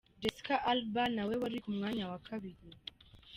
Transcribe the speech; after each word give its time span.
Jessica 0.21 0.55
Alba 0.71 1.03
na 1.15 1.23
we 1.27 1.33
ari 1.47 1.57
ku 1.63 1.69
mwanya 1.77 2.03
wa 2.11 2.19
kabiri. 2.27 2.63